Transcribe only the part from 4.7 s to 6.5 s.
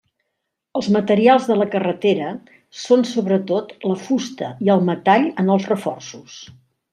el metall en els reforços.